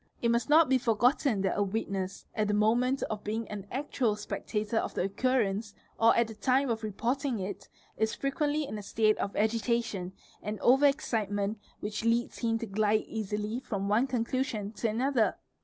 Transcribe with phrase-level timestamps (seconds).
[0.01, 3.03] BY It must not be forgotten that a witness, at the moment.
[3.03, 7.69] of being an actual spectator of the occurrence, or at the time of reporting it,:
[8.19, 12.71] frequently 1 in a state of agitation and over excitement which leads him Bh Fb
[12.71, 15.37] glide easily from one conclusion to another.